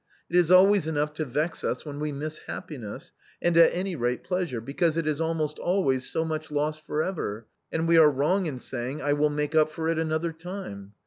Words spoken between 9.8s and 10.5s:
it another